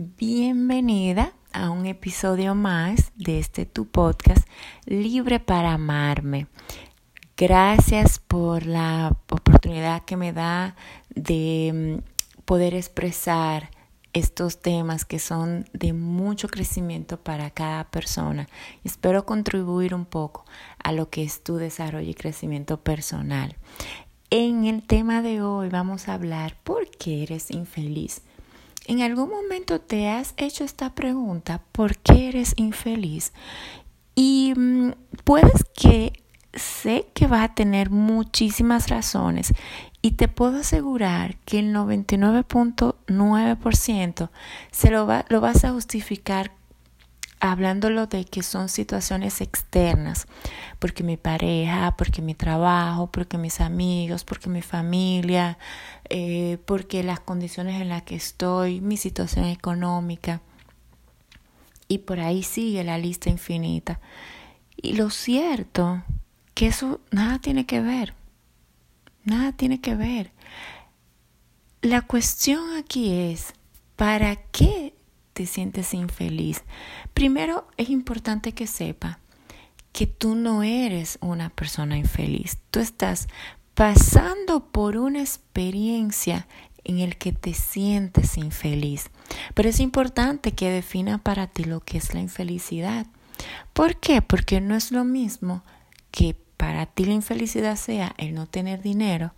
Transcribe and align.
Bienvenida 0.00 1.32
a 1.52 1.70
un 1.70 1.84
episodio 1.84 2.54
más 2.54 3.10
de 3.16 3.40
este 3.40 3.66
tu 3.66 3.88
podcast 3.88 4.46
Libre 4.84 5.40
para 5.40 5.72
amarme. 5.72 6.46
Gracias 7.36 8.20
por 8.20 8.64
la 8.64 9.16
oportunidad 9.28 10.04
que 10.04 10.16
me 10.16 10.32
da 10.32 10.76
de 11.08 11.98
mm, 11.98 12.44
poder 12.44 12.74
expresar 12.74 13.72
estos 14.12 14.60
temas 14.60 15.04
que 15.04 15.18
son 15.18 15.64
de 15.72 15.92
mucho 15.92 16.46
crecimiento 16.46 17.20
para 17.20 17.50
cada 17.50 17.90
persona. 17.90 18.48
Espero 18.84 19.26
contribuir 19.26 19.96
un 19.96 20.04
poco 20.04 20.44
a 20.80 20.92
lo 20.92 21.10
que 21.10 21.24
es 21.24 21.42
tu 21.42 21.56
desarrollo 21.56 22.08
y 22.08 22.14
crecimiento 22.14 22.84
personal. 22.84 23.56
En 24.30 24.64
el 24.64 24.84
tema 24.86 25.22
de 25.22 25.42
hoy 25.42 25.70
vamos 25.70 26.06
a 26.06 26.14
hablar 26.14 26.56
por 26.62 26.88
qué 26.88 27.24
eres 27.24 27.50
infeliz. 27.50 28.22
¿En 28.88 29.02
algún 29.02 29.28
momento 29.28 29.80
te 29.82 30.08
has 30.08 30.32
hecho 30.38 30.64
esta 30.64 30.94
pregunta? 30.94 31.60
¿Por 31.72 31.98
qué 31.98 32.30
eres 32.30 32.54
infeliz? 32.56 33.34
Y 34.14 34.54
mm, 34.56 34.92
puedes 35.24 35.66
que 35.74 36.24
sé 36.54 37.06
que 37.12 37.26
va 37.26 37.42
a 37.42 37.54
tener 37.54 37.90
muchísimas 37.90 38.88
razones 38.88 39.52
y 40.00 40.12
te 40.12 40.26
puedo 40.26 40.60
asegurar 40.60 41.36
que 41.44 41.58
el 41.58 41.74
99.9% 41.74 44.30
se 44.70 44.90
lo, 44.90 45.06
va, 45.06 45.26
lo 45.28 45.42
vas 45.42 45.64
a 45.64 45.72
justificar 45.72 46.52
hablándolo 47.40 48.06
de 48.06 48.24
que 48.24 48.42
son 48.42 48.68
situaciones 48.68 49.40
externas, 49.40 50.26
porque 50.78 51.02
mi 51.02 51.16
pareja, 51.16 51.94
porque 51.96 52.22
mi 52.22 52.34
trabajo, 52.34 53.10
porque 53.10 53.38
mis 53.38 53.60
amigos, 53.60 54.24
porque 54.24 54.48
mi 54.48 54.62
familia, 54.62 55.58
eh, 56.08 56.58
porque 56.66 57.02
las 57.02 57.20
condiciones 57.20 57.80
en 57.80 57.88
las 57.88 58.02
que 58.02 58.16
estoy, 58.16 58.80
mi 58.80 58.96
situación 58.96 59.44
económica. 59.46 60.40
Y 61.88 61.98
por 61.98 62.20
ahí 62.20 62.42
sigue 62.42 62.84
la 62.84 62.98
lista 62.98 63.30
infinita. 63.30 64.00
Y 64.76 64.94
lo 64.94 65.10
cierto 65.10 66.02
que 66.54 66.66
eso 66.66 67.00
nada 67.10 67.38
tiene 67.38 67.66
que 67.66 67.80
ver. 67.80 68.14
Nada 69.24 69.52
tiene 69.52 69.80
que 69.80 69.94
ver. 69.94 70.32
La 71.82 72.02
cuestión 72.02 72.76
aquí 72.76 73.12
es, 73.12 73.54
¿para 73.96 74.36
qué 74.36 74.87
te 75.38 75.46
sientes 75.46 75.94
infeliz? 75.94 76.64
Primero 77.14 77.68
es 77.76 77.90
importante 77.90 78.54
que 78.54 78.66
sepa 78.66 79.20
que 79.92 80.08
tú 80.08 80.34
no 80.34 80.64
eres 80.64 81.16
una 81.20 81.48
persona 81.48 81.96
infeliz. 81.96 82.58
Tú 82.72 82.80
estás 82.80 83.28
pasando 83.74 84.66
por 84.66 84.96
una 84.96 85.20
experiencia 85.20 86.48
en 86.82 86.98
el 86.98 87.16
que 87.18 87.32
te 87.32 87.54
sientes 87.54 88.36
infeliz. 88.36 89.10
Pero 89.54 89.68
es 89.68 89.78
importante 89.78 90.52
que 90.52 90.72
defina 90.72 91.18
para 91.18 91.46
ti 91.46 91.62
lo 91.62 91.78
que 91.78 91.98
es 91.98 92.14
la 92.14 92.20
infelicidad. 92.20 93.06
¿Por 93.74 93.94
qué? 94.00 94.22
Porque 94.22 94.60
no 94.60 94.74
es 94.74 94.90
lo 94.90 95.04
mismo 95.04 95.62
que 96.10 96.34
para 96.56 96.86
ti 96.86 97.04
la 97.04 97.12
infelicidad 97.12 97.76
sea 97.76 98.12
el 98.18 98.34
no 98.34 98.48
tener 98.48 98.82
dinero, 98.82 99.32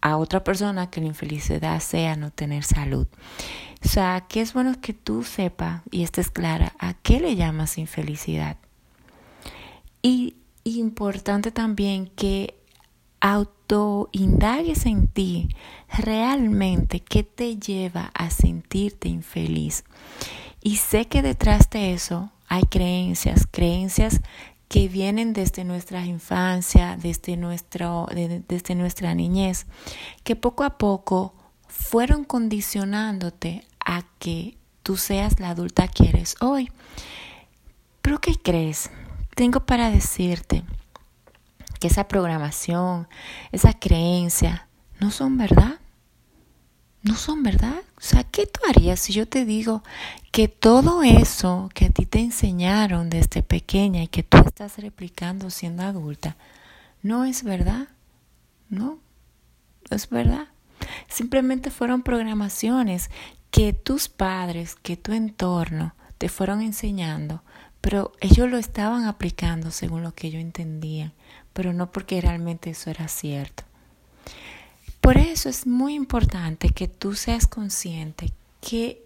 a 0.00 0.16
otra 0.16 0.44
persona 0.44 0.90
que 0.90 1.00
la 1.00 1.06
infelicidad 1.06 1.80
sea 1.80 2.14
no 2.16 2.30
tener 2.30 2.62
salud. 2.64 3.06
O 3.84 3.88
sea, 3.88 4.26
que 4.28 4.40
es 4.40 4.52
bueno 4.54 4.80
que 4.80 4.92
tú 4.92 5.22
sepas 5.22 5.82
y 5.90 6.02
estés 6.02 6.30
clara 6.30 6.74
a 6.78 6.94
qué 6.94 7.20
le 7.20 7.36
llamas 7.36 7.78
infelicidad. 7.78 8.56
Y 10.02 10.34
importante 10.64 11.50
también 11.50 12.06
que 12.06 12.54
autoindagues 13.20 14.86
en 14.86 15.08
ti 15.08 15.48
realmente 15.96 17.00
qué 17.00 17.22
te 17.22 17.56
lleva 17.56 18.10
a 18.14 18.30
sentirte 18.30 19.08
infeliz. 19.08 19.84
Y 20.62 20.76
sé 20.76 21.06
que 21.06 21.22
detrás 21.22 21.70
de 21.70 21.94
eso 21.94 22.30
hay 22.48 22.64
creencias, 22.64 23.46
creencias 23.50 24.20
que 24.68 24.88
vienen 24.88 25.32
desde 25.32 25.64
nuestra 25.64 26.04
infancia, 26.04 26.98
desde, 27.00 27.36
nuestro, 27.36 28.06
desde 28.48 28.74
nuestra 28.74 29.14
niñez, 29.14 29.66
que 30.24 30.36
poco 30.36 30.64
a 30.64 30.76
poco 30.76 31.32
fueron 31.68 32.24
condicionándote 32.24 33.64
a 33.84 34.04
que 34.18 34.56
tú 34.82 34.96
seas 34.96 35.38
la 35.38 35.50
adulta 35.50 35.88
que 35.88 36.08
eres 36.08 36.34
hoy. 36.40 36.70
Pero 38.02 38.20
¿qué 38.20 38.34
crees? 38.36 38.90
Tengo 39.34 39.66
para 39.66 39.90
decirte 39.90 40.64
que 41.78 41.88
esa 41.88 42.08
programación, 42.08 43.08
esa 43.52 43.72
creencia, 43.72 44.66
no 44.98 45.10
son 45.10 45.38
verdad. 45.38 45.78
No 47.02 47.14
son 47.14 47.42
verdad. 47.42 47.82
O 47.96 48.00
sea, 48.00 48.24
¿qué 48.24 48.46
tú 48.46 48.60
harías 48.68 48.98
si 48.98 49.12
yo 49.12 49.28
te 49.28 49.44
digo 49.44 49.82
que 50.32 50.48
todo 50.48 51.02
eso 51.02 51.70
que 51.72 51.86
a 51.86 51.90
ti 51.90 52.06
te 52.06 52.18
enseñaron 52.18 53.08
desde 53.08 53.42
pequeña 53.42 54.02
y 54.02 54.08
que 54.08 54.22
tú 54.22 54.38
estás 54.38 54.78
replicando 54.78 55.50
siendo 55.50 55.84
adulta, 55.84 56.36
no 57.02 57.24
es 57.24 57.44
verdad? 57.44 57.88
No, 58.68 58.98
es 59.90 60.08
verdad. 60.10 60.48
Simplemente 61.08 61.70
fueron 61.70 62.02
programaciones 62.02 63.10
que 63.50 63.72
tus 63.72 64.08
padres, 64.08 64.76
que 64.76 64.96
tu 64.96 65.12
entorno 65.12 65.94
te 66.18 66.28
fueron 66.28 66.60
enseñando, 66.60 67.42
pero 67.80 68.12
ellos 68.20 68.50
lo 68.50 68.58
estaban 68.58 69.04
aplicando 69.04 69.70
según 69.70 70.02
lo 70.02 70.14
que 70.14 70.28
ellos 70.28 70.42
entendían, 70.42 71.12
pero 71.52 71.72
no 71.72 71.92
porque 71.92 72.20
realmente 72.20 72.70
eso 72.70 72.90
era 72.90 73.08
cierto. 73.08 73.64
Por 75.00 75.16
eso 75.16 75.48
es 75.48 75.66
muy 75.66 75.94
importante 75.94 76.70
que 76.70 76.88
tú 76.88 77.14
seas 77.14 77.46
consciente 77.46 78.32
que 78.60 79.02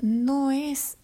no 0.00 0.50
es 0.50 0.98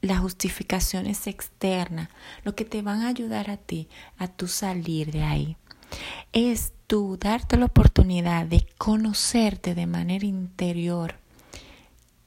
la 0.00 0.18
justificación 0.18 1.06
es 1.06 1.28
externa, 1.28 2.10
lo 2.44 2.56
que 2.56 2.64
te 2.64 2.82
van 2.82 3.02
a 3.02 3.08
ayudar 3.08 3.50
a 3.50 3.56
ti 3.56 3.88
a 4.18 4.26
tu 4.26 4.48
salir 4.48 5.12
de 5.12 5.22
ahí. 5.22 5.56
Es 6.32 6.72
tú 6.86 7.18
darte 7.20 7.56
la 7.56 7.66
oportunidad 7.66 8.46
de 8.46 8.66
conocerte 8.78 9.74
de 9.74 9.86
manera 9.86 10.26
interior 10.26 11.16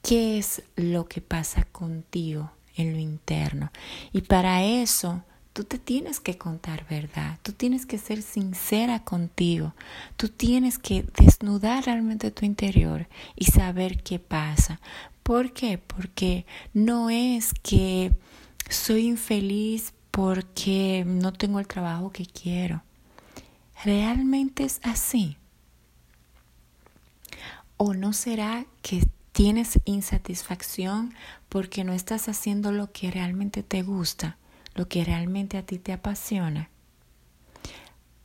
qué 0.02 0.38
es 0.38 0.62
lo 0.76 1.06
que 1.06 1.20
pasa 1.20 1.64
contigo 1.64 2.50
en 2.76 2.92
lo 2.92 2.98
interno. 2.98 3.70
Y 4.12 4.22
para 4.22 4.62
eso 4.62 5.22
Tú 5.56 5.64
te 5.64 5.78
tienes 5.78 6.20
que 6.20 6.36
contar 6.36 6.86
verdad, 6.86 7.38
tú 7.42 7.52
tienes 7.52 7.86
que 7.86 7.96
ser 7.96 8.20
sincera 8.20 9.04
contigo, 9.04 9.72
tú 10.18 10.28
tienes 10.28 10.78
que 10.78 11.06
desnudar 11.18 11.86
realmente 11.86 12.30
tu 12.30 12.44
interior 12.44 13.08
y 13.36 13.46
saber 13.46 14.02
qué 14.02 14.18
pasa. 14.18 14.82
¿Por 15.22 15.54
qué? 15.54 15.78
Porque 15.78 16.44
no 16.74 17.08
es 17.08 17.54
que 17.62 18.12
soy 18.68 19.06
infeliz 19.06 19.94
porque 20.10 21.04
no 21.06 21.32
tengo 21.32 21.58
el 21.58 21.66
trabajo 21.66 22.12
que 22.12 22.26
quiero. 22.26 22.82
Realmente 23.84 24.64
es 24.64 24.80
así. 24.82 25.36
¿O 27.76 27.94
no 27.94 28.12
será 28.12 28.66
que 28.82 29.06
tienes 29.32 29.78
insatisfacción 29.84 31.14
porque 31.48 31.84
no 31.84 31.92
estás 31.92 32.28
haciendo 32.28 32.72
lo 32.72 32.90
que 32.90 33.10
realmente 33.10 33.62
te 33.62 33.82
gusta? 33.82 34.38
lo 34.76 34.88
que 34.88 35.04
realmente 35.04 35.58
a 35.58 35.62
ti 35.62 35.78
te 35.78 35.92
apasiona. 35.92 36.70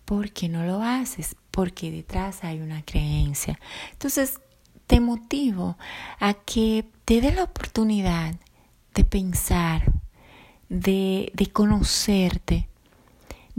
¿Por 0.05 0.31
qué 0.31 0.49
no 0.49 0.65
lo 0.65 0.83
haces? 0.83 1.35
Porque 1.49 1.89
detrás 1.89 2.43
hay 2.43 2.59
una 2.59 2.83
creencia. 2.83 3.57
Entonces, 3.93 4.39
te 4.85 4.99
motivo 4.99 5.77
a 6.19 6.33
que 6.33 6.85
te 7.05 7.21
dé 7.21 7.31
la 7.31 7.45
oportunidad 7.45 8.35
de 8.93 9.03
pensar, 9.05 9.93
de, 10.67 11.31
de 11.33 11.47
conocerte, 11.47 12.67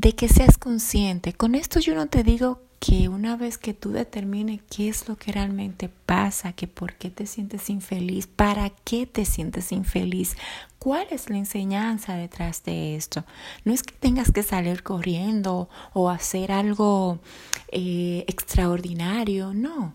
de 0.02 0.16
que 0.16 0.28
seas 0.28 0.58
consciente. 0.58 1.32
Con 1.32 1.54
esto 1.54 1.78
yo 1.78 1.94
no 1.94 2.08
te 2.08 2.24
digo 2.24 2.60
que 2.80 3.08
una 3.08 3.36
vez 3.36 3.56
que 3.56 3.72
tú 3.72 3.92
determines 3.92 4.60
qué 4.68 4.88
es 4.88 5.08
lo 5.08 5.14
que 5.14 5.30
realmente 5.30 5.88
pasa, 5.88 6.52
que 6.54 6.66
por 6.66 6.94
qué 6.94 7.08
te 7.08 7.24
sientes 7.24 7.70
infeliz, 7.70 8.26
para 8.26 8.70
qué 8.70 9.06
te 9.06 9.24
sientes 9.24 9.70
infeliz, 9.70 10.36
cuál 10.80 11.06
es 11.12 11.30
la 11.30 11.38
enseñanza 11.38 12.16
detrás 12.16 12.64
de 12.64 12.96
esto. 12.96 13.24
No 13.64 13.72
es 13.72 13.84
que 13.84 13.94
tengas 13.94 14.32
que 14.32 14.42
salir 14.42 14.82
corriendo 14.82 15.68
o 15.92 16.10
hacer 16.10 16.50
algo 16.50 17.20
eh, 17.68 18.24
extraordinario, 18.26 19.54
no. 19.54 19.94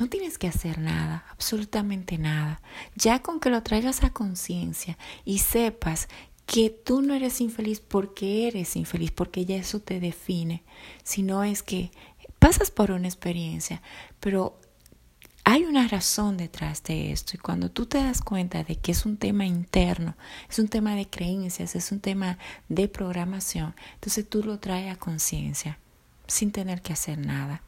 No 0.00 0.08
tienes 0.08 0.38
que 0.38 0.48
hacer 0.48 0.78
nada, 0.78 1.24
absolutamente 1.30 2.16
nada. 2.16 2.62
Ya 2.94 3.20
con 3.20 3.38
que 3.38 3.50
lo 3.50 3.62
traigas 3.62 4.02
a 4.02 4.10
conciencia 4.10 4.96
y 5.26 5.38
sepas 5.38 6.08
que 6.50 6.68
tú 6.68 7.00
no 7.00 7.14
eres 7.14 7.40
infeliz 7.40 7.78
porque 7.78 8.48
eres 8.48 8.74
infeliz, 8.74 9.12
porque 9.12 9.44
ya 9.44 9.54
eso 9.54 9.78
te 9.78 10.00
define, 10.00 10.64
sino 11.04 11.44
es 11.44 11.62
que 11.62 11.92
pasas 12.40 12.72
por 12.72 12.90
una 12.90 13.06
experiencia, 13.06 13.82
pero 14.18 14.58
hay 15.44 15.62
una 15.62 15.86
razón 15.86 16.36
detrás 16.36 16.82
de 16.82 17.12
esto 17.12 17.36
y 17.36 17.38
cuando 17.38 17.70
tú 17.70 17.86
te 17.86 17.98
das 17.98 18.20
cuenta 18.20 18.64
de 18.64 18.74
que 18.74 18.90
es 18.90 19.06
un 19.06 19.16
tema 19.16 19.46
interno, 19.46 20.16
es 20.48 20.58
un 20.58 20.66
tema 20.66 20.96
de 20.96 21.08
creencias, 21.08 21.76
es 21.76 21.92
un 21.92 22.00
tema 22.00 22.36
de 22.68 22.88
programación, 22.88 23.76
entonces 23.94 24.28
tú 24.28 24.42
lo 24.42 24.58
traes 24.58 24.92
a 24.92 24.98
conciencia 24.98 25.78
sin 26.26 26.50
tener 26.50 26.82
que 26.82 26.92
hacer 26.92 27.18
nada. 27.18 27.62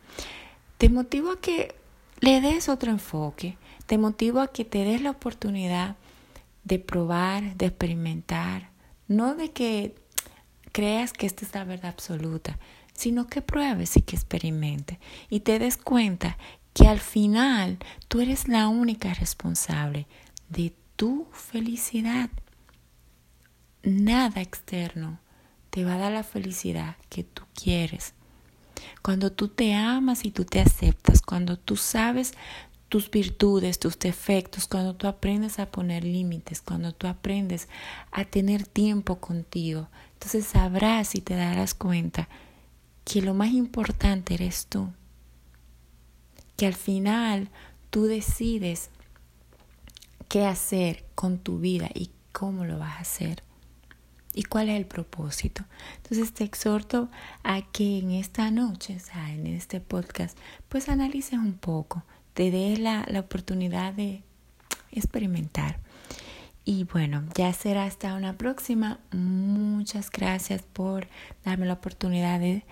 Te 0.79 0.89
motivo 0.89 1.31
a 1.31 1.41
que 1.41 1.73
le 2.19 2.41
des 2.41 2.69
otro 2.69 2.91
enfoque, 2.91 3.57
te 3.87 3.97
motivo 3.97 4.41
a 4.41 4.49
que 4.49 4.65
te 4.65 4.85
des 4.85 5.03
la 5.03 5.11
oportunidad 5.13 5.95
de 6.65 6.81
probar, 6.81 7.57
de 7.57 7.67
experimentar, 7.67 8.72
no 9.09 9.35
de 9.35 9.51
que 9.53 9.95
creas 10.73 11.13
que 11.13 11.27
esta 11.27 11.45
es 11.45 11.55
la 11.55 11.65
verdad 11.65 11.91
absoluta, 11.91 12.59
sino 12.95 13.27
que 13.27 13.43
pruebes 13.43 13.97
y 13.97 14.03
que 14.03 14.17
experimentes 14.17 14.99
y 15.29 15.41
te 15.41 15.59
des 15.59 15.77
cuenta 15.77 16.37
que 16.73 16.89
al 16.89 17.01
final 17.01 17.79
tú 18.09 18.21
eres 18.21 18.49
la 18.49 18.69
única 18.69 19.13
responsable 19.15 20.07
de 20.49 20.75
tu 20.97 21.27
felicidad. 21.33 22.31
Nada 23.83 24.41
externo 24.41 25.21
te 25.71 25.85
va 25.85 25.95
a 25.95 25.99
dar 25.99 26.13
la 26.13 26.23
felicidad 26.23 26.97
que 27.09 27.25
tú 27.25 27.43
quieres. 27.55 28.15
Cuando 29.03 29.33
tú 29.33 29.49
te 29.49 29.75
amas 29.75 30.25
y 30.25 30.31
tú 30.31 30.45
te 30.45 30.61
aceptas, 30.61 31.23
cuando 31.23 31.59
tú 31.59 31.77
sabes 31.77 32.33
tus 32.93 33.11
virtudes, 33.11 33.79
tus 33.79 33.99
defectos, 33.99 34.67
cuando 34.67 34.95
tú 34.95 35.07
aprendes 35.07 35.59
a 35.59 35.71
poner 35.71 36.05
límites, 36.05 36.61
cuando 36.61 36.93
tú 36.93 37.07
aprendes 37.07 37.67
a 38.11 38.27
tener 38.27 38.67
tiempo 38.67 39.19
contigo, 39.19 39.89
entonces 40.13 40.45
sabrás 40.45 41.15
y 41.15 41.23
te 41.23 41.35
darás 41.35 41.73
cuenta 41.73 42.29
que 43.07 43.23
lo 43.23 43.33
más 43.33 43.49
importante 43.49 44.35
eres 44.35 44.67
tú. 44.67 44.93
Que 46.59 46.67
al 46.67 46.75
final 46.75 47.49
tú 47.89 48.05
decides 48.05 48.91
qué 50.29 50.45
hacer 50.45 51.07
con 51.15 51.39
tu 51.39 51.61
vida 51.61 51.89
y 51.95 52.11
cómo 52.31 52.67
lo 52.67 52.79
vas 52.79 52.99
a 52.99 53.01
hacer 53.01 53.43
y 54.35 54.43
cuál 54.43 54.69
es 54.69 54.77
el 54.77 54.85
propósito. 54.85 55.65
Entonces 55.97 56.35
te 56.35 56.45
exhorto 56.45 57.09
a 57.43 57.63
que 57.63 58.01
en 58.01 58.11
esta 58.11 58.51
noche, 58.51 58.99
en 59.31 59.47
este 59.47 59.81
podcast, 59.81 60.37
pues 60.69 60.91
analices 60.91 61.39
un 61.39 61.55
poco, 61.55 62.05
te 62.35 62.51
des 62.51 62.79
la, 62.79 63.05
la 63.09 63.21
oportunidad 63.21 63.93
de 63.95 64.23
experimentar. 64.91 65.79
Y 66.65 66.85
bueno, 66.85 67.25
ya 67.35 67.53
será 67.53 67.85
hasta 67.85 68.15
una 68.15 68.39
próxima. 68.39 69.01
Muchas 69.11 70.11
gracias 70.11 70.63
por 70.63 71.09
darme 71.45 71.67
la 71.67 71.75
oportunidad 71.75 72.39
de 72.39 72.65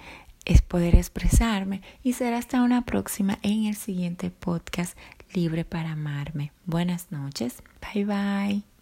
poder 0.70 0.94
expresarme 0.94 1.82
y 2.02 2.12
será 2.14 2.38
hasta 2.38 2.62
una 2.62 2.84
próxima 2.84 3.38
en 3.42 3.66
el 3.66 3.76
siguiente 3.76 4.30
podcast 4.30 4.96
Libre 5.32 5.64
para 5.64 5.92
Amarme. 5.92 6.52
Buenas 6.64 7.10
noches. 7.10 7.62
Bye 7.80 8.04
bye. 8.04 8.79